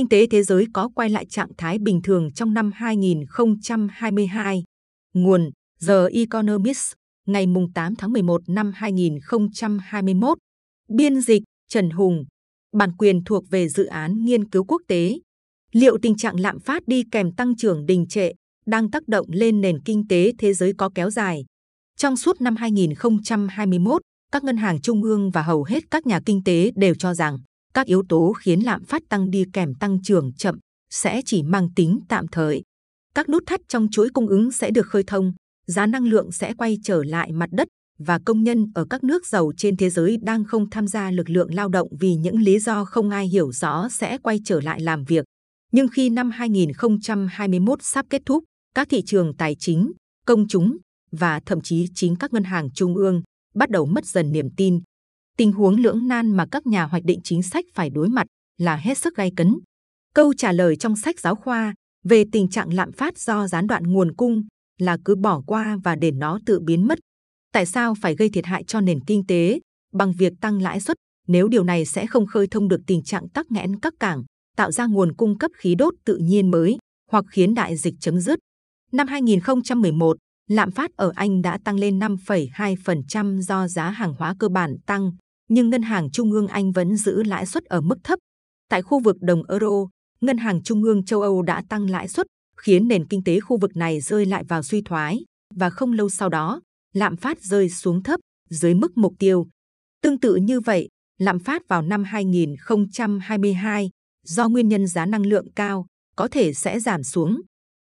[0.00, 4.64] kinh tế thế giới có quay lại trạng thái bình thường trong năm 2022.
[5.14, 5.50] Nguồn
[5.86, 6.92] The Economist,
[7.26, 10.38] ngày 8 tháng 11 năm 2021.
[10.88, 12.24] Biên dịch Trần Hùng.
[12.72, 15.18] Bản quyền thuộc về dự án nghiên cứu quốc tế.
[15.72, 18.32] Liệu tình trạng lạm phát đi kèm tăng trưởng đình trệ
[18.66, 21.44] đang tác động lên nền kinh tế thế giới có kéo dài?
[21.96, 26.44] Trong suốt năm 2021, các ngân hàng trung ương và hầu hết các nhà kinh
[26.44, 27.38] tế đều cho rằng
[27.74, 30.58] các yếu tố khiến lạm phát tăng đi kèm tăng trưởng chậm
[30.90, 32.62] sẽ chỉ mang tính tạm thời.
[33.14, 35.32] Các nút thắt trong chuỗi cung ứng sẽ được khơi thông,
[35.66, 37.68] giá năng lượng sẽ quay trở lại mặt đất
[37.98, 41.30] và công nhân ở các nước giàu trên thế giới đang không tham gia lực
[41.30, 44.80] lượng lao động vì những lý do không ai hiểu rõ sẽ quay trở lại
[44.80, 45.24] làm việc.
[45.72, 48.44] Nhưng khi năm 2021 sắp kết thúc,
[48.74, 49.92] các thị trường tài chính,
[50.26, 50.76] công chúng
[51.12, 53.22] và thậm chí chính các ngân hàng trung ương
[53.54, 54.80] bắt đầu mất dần niềm tin.
[55.40, 58.26] Tình huống lưỡng nan mà các nhà hoạch định chính sách phải đối mặt
[58.58, 59.58] là hết sức gay cấn.
[60.14, 63.82] Câu trả lời trong sách giáo khoa về tình trạng lạm phát do gián đoạn
[63.82, 64.42] nguồn cung
[64.78, 66.98] là cứ bỏ qua và để nó tự biến mất.
[67.52, 69.60] Tại sao phải gây thiệt hại cho nền kinh tế
[69.92, 70.96] bằng việc tăng lãi suất
[71.28, 74.24] nếu điều này sẽ không khơi thông được tình trạng tắc nghẽn các cảng,
[74.56, 76.78] tạo ra nguồn cung cấp khí đốt tự nhiên mới
[77.10, 78.38] hoặc khiến đại dịch chấm dứt?
[78.92, 80.16] Năm 2011,
[80.48, 85.10] lạm phát ở Anh đã tăng lên 5,2% do giá hàng hóa cơ bản tăng,
[85.50, 88.18] nhưng Ngân hàng Trung ương Anh vẫn giữ lãi suất ở mức thấp.
[88.68, 89.88] Tại khu vực đồng euro,
[90.20, 93.58] Ngân hàng Trung ương châu Âu đã tăng lãi suất, khiến nền kinh tế khu
[93.58, 95.18] vực này rơi lại vào suy thoái,
[95.54, 96.60] và không lâu sau đó,
[96.94, 99.46] lạm phát rơi xuống thấp, dưới mức mục tiêu.
[100.02, 103.90] Tương tự như vậy, lạm phát vào năm 2022,
[104.26, 107.40] do nguyên nhân giá năng lượng cao, có thể sẽ giảm xuống.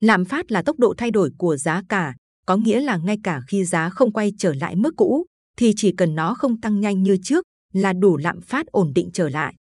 [0.00, 2.14] Lạm phát là tốc độ thay đổi của giá cả,
[2.46, 5.92] có nghĩa là ngay cả khi giá không quay trở lại mức cũ, thì chỉ
[5.96, 9.54] cần nó không tăng nhanh như trước là đủ lạm phát ổn định trở lại.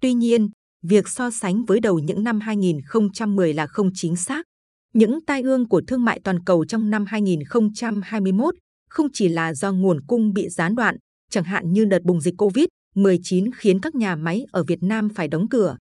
[0.00, 0.48] Tuy nhiên,
[0.82, 4.46] việc so sánh với đầu những năm 2010 là không chính xác.
[4.94, 8.54] Những tai ương của thương mại toàn cầu trong năm 2021
[8.90, 10.96] không chỉ là do nguồn cung bị gián đoạn,
[11.30, 15.28] chẳng hạn như đợt bùng dịch Covid-19 khiến các nhà máy ở Việt Nam phải
[15.28, 15.76] đóng cửa.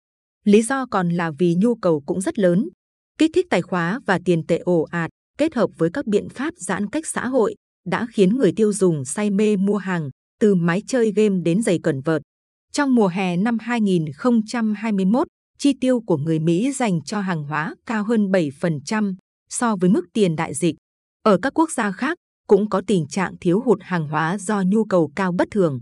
[0.45, 2.69] Lý do còn là vì nhu cầu cũng rất lớn,
[3.19, 6.55] kích thích tài khóa và tiền tệ ồ ạt kết hợp với các biện pháp
[6.57, 7.55] giãn cách xã hội
[7.87, 10.11] đã khiến người tiêu dùng say mê mua hàng,
[10.41, 12.23] từ máy chơi game đến giày cẩn vợt.
[12.73, 15.27] Trong mùa hè năm 2021,
[15.59, 19.15] chi tiêu của người Mỹ dành cho hàng hóa cao hơn 7%
[19.49, 20.75] so với mức tiền đại dịch.
[21.23, 24.85] Ở các quốc gia khác cũng có tình trạng thiếu hụt hàng hóa do nhu
[24.85, 25.81] cầu cao bất thường.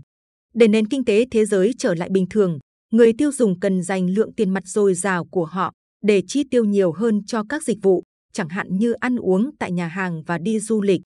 [0.53, 2.59] Để nền kinh tế thế giới trở lại bình thường,
[2.91, 5.73] người tiêu dùng cần dành lượng tiền mặt dồi dào của họ
[6.03, 9.71] để chi tiêu nhiều hơn cho các dịch vụ, chẳng hạn như ăn uống tại
[9.71, 11.01] nhà hàng và đi du lịch.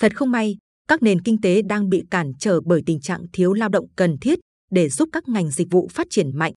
[0.00, 0.56] Thật không may,
[0.88, 4.18] các nền kinh tế đang bị cản trở bởi tình trạng thiếu lao động cần
[4.18, 4.38] thiết
[4.70, 6.52] để giúp các ngành dịch vụ phát triển mạnh.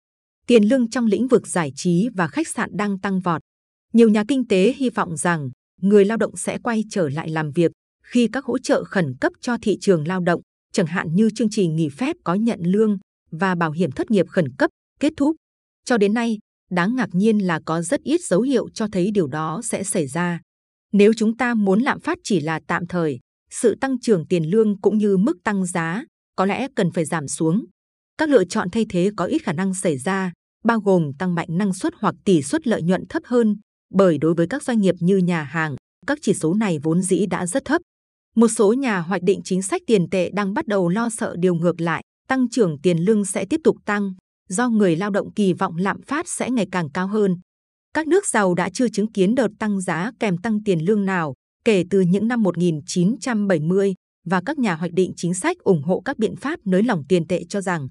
[0.47, 3.41] Tiền lương trong lĩnh vực giải trí và khách sạn đang tăng vọt.
[3.93, 5.49] Nhiều nhà kinh tế hy vọng rằng
[5.81, 7.71] người lao động sẽ quay trở lại làm việc
[8.03, 10.41] khi các hỗ trợ khẩn cấp cho thị trường lao động,
[10.73, 12.97] chẳng hạn như chương trình nghỉ phép có nhận lương
[13.31, 14.69] và bảo hiểm thất nghiệp khẩn cấp,
[14.99, 15.35] kết thúc.
[15.85, 16.37] Cho đến nay,
[16.71, 20.07] đáng ngạc nhiên là có rất ít dấu hiệu cho thấy điều đó sẽ xảy
[20.07, 20.41] ra.
[20.93, 23.19] Nếu chúng ta muốn lạm phát chỉ là tạm thời,
[23.51, 26.03] sự tăng trưởng tiền lương cũng như mức tăng giá
[26.35, 27.65] có lẽ cần phải giảm xuống.
[28.17, 30.31] Các lựa chọn thay thế có ít khả năng xảy ra,
[30.63, 33.57] bao gồm tăng mạnh năng suất hoặc tỷ suất lợi nhuận thấp hơn,
[33.93, 35.75] bởi đối với các doanh nghiệp như nhà hàng,
[36.07, 37.81] các chỉ số này vốn dĩ đã rất thấp.
[38.35, 41.55] Một số nhà hoạch định chính sách tiền tệ đang bắt đầu lo sợ điều
[41.55, 44.13] ngược lại, tăng trưởng tiền lương sẽ tiếp tục tăng,
[44.49, 47.35] do người lao động kỳ vọng lạm phát sẽ ngày càng cao hơn.
[47.93, 51.33] Các nước giàu đã chưa chứng kiến đợt tăng giá kèm tăng tiền lương nào
[51.67, 53.93] kể từ những năm 1970
[54.25, 57.27] và các nhà hoạch định chính sách ủng hộ các biện pháp nới lỏng tiền
[57.27, 57.87] tệ cho rằng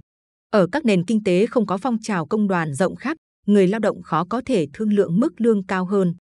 [0.51, 3.17] ở các nền kinh tế không có phong trào công đoàn rộng khắp,
[3.47, 6.15] người lao động khó có thể thương lượng mức lương cao hơn.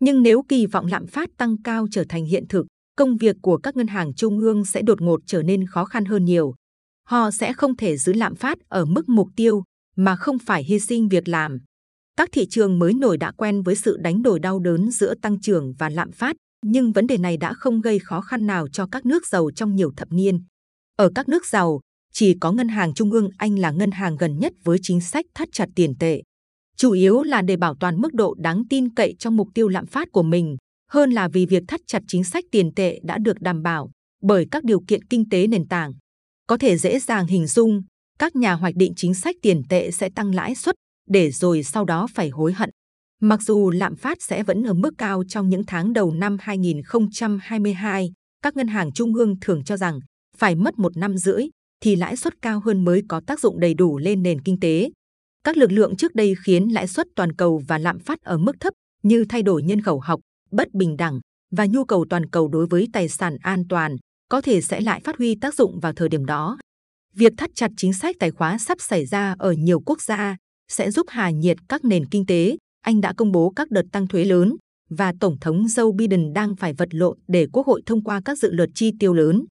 [0.00, 2.66] Nhưng nếu kỳ vọng lạm phát tăng cao trở thành hiện thực,
[2.96, 6.04] công việc của các ngân hàng trung ương sẽ đột ngột trở nên khó khăn
[6.04, 6.54] hơn nhiều.
[7.06, 9.62] Họ sẽ không thể giữ lạm phát ở mức mục tiêu
[9.96, 11.58] mà không phải hy sinh việc làm.
[12.16, 15.40] Các thị trường mới nổi đã quen với sự đánh đổi đau đớn giữa tăng
[15.40, 18.86] trưởng và lạm phát, nhưng vấn đề này đã không gây khó khăn nào cho
[18.86, 20.44] các nước giàu trong nhiều thập niên.
[20.96, 21.80] Ở các nước giàu,
[22.12, 25.26] chỉ có ngân hàng trung ương Anh là ngân hàng gần nhất với chính sách
[25.34, 26.22] thắt chặt tiền tệ.
[26.76, 29.86] Chủ yếu là để bảo toàn mức độ đáng tin cậy trong mục tiêu lạm
[29.86, 30.56] phát của mình,
[30.90, 33.90] hơn là vì việc thắt chặt chính sách tiền tệ đã được đảm bảo
[34.22, 35.92] bởi các điều kiện kinh tế nền tảng.
[36.46, 37.82] Có thể dễ dàng hình dung,
[38.18, 40.74] các nhà hoạch định chính sách tiền tệ sẽ tăng lãi suất
[41.08, 42.70] để rồi sau đó phải hối hận.
[43.22, 48.12] Mặc dù lạm phát sẽ vẫn ở mức cao trong những tháng đầu năm 2022,
[48.42, 50.00] các ngân hàng trung ương thường cho rằng
[50.36, 51.42] phải mất một năm rưỡi
[51.80, 54.90] thì lãi suất cao hơn mới có tác dụng đầy đủ lên nền kinh tế.
[55.44, 58.52] Các lực lượng trước đây khiến lãi suất toàn cầu và lạm phát ở mức
[58.60, 58.72] thấp
[59.02, 60.20] như thay đổi nhân khẩu học,
[60.50, 61.20] bất bình đẳng
[61.56, 63.96] và nhu cầu toàn cầu đối với tài sản an toàn
[64.28, 66.58] có thể sẽ lại phát huy tác dụng vào thời điểm đó.
[67.14, 70.36] Việc thắt chặt chính sách tài khóa sắp xảy ra ở nhiều quốc gia
[70.68, 72.56] sẽ giúp hạ nhiệt các nền kinh tế.
[72.80, 74.56] Anh đã công bố các đợt tăng thuế lớn
[74.90, 78.38] và Tổng thống Joe Biden đang phải vật lộn để Quốc hội thông qua các
[78.38, 79.44] dự luật chi tiêu lớn.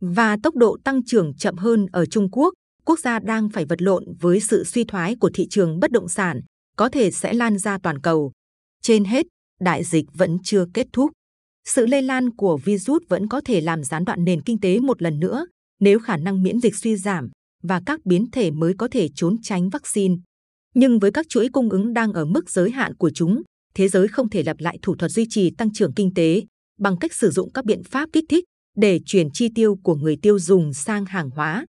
[0.00, 2.54] Và tốc độ tăng trưởng chậm hơn ở Trung Quốc,
[2.84, 6.08] quốc gia đang phải vật lộn với sự suy thoái của thị trường bất động
[6.08, 6.40] sản,
[6.76, 8.32] có thể sẽ lan ra toàn cầu.
[8.82, 9.26] Trên hết,
[9.60, 11.10] đại dịch vẫn chưa kết thúc.
[11.68, 15.02] Sự lây lan của virus vẫn có thể làm gián đoạn nền kinh tế một
[15.02, 15.46] lần nữa
[15.80, 17.30] nếu khả năng miễn dịch suy giảm
[17.62, 20.14] và các biến thể mới có thể trốn tránh vaccine.
[20.74, 23.42] Nhưng với các chuỗi cung ứng đang ở mức giới hạn của chúng,
[23.74, 26.42] thế giới không thể lặp lại thủ thuật duy trì tăng trưởng kinh tế
[26.78, 28.44] bằng cách sử dụng các biện pháp kích thích
[28.76, 31.66] để chuyển chi tiêu của người tiêu dùng sang hàng hóa.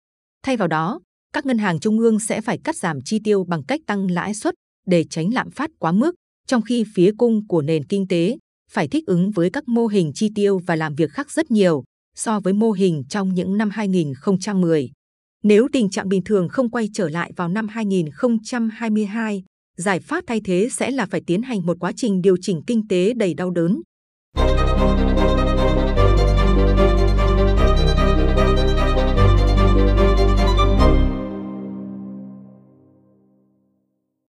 [0.42, 1.00] Thay vào đó,
[1.32, 4.34] các ngân hàng trung ương sẽ phải cắt giảm chi tiêu bằng cách tăng lãi
[4.34, 4.54] suất
[4.86, 6.14] để tránh lạm phát quá mức,
[6.46, 8.36] trong khi phía cung của nền kinh tế
[8.70, 11.84] phải thích ứng với các mô hình chi tiêu và làm việc khác rất nhiều
[12.16, 14.90] so với mô hình trong những năm 2010.
[15.42, 19.44] Nếu tình trạng bình thường không quay trở lại vào năm 2022,
[19.76, 22.88] giải pháp thay thế sẽ là phải tiến hành một quá trình điều chỉnh kinh
[22.88, 23.82] tế đầy đau đớn.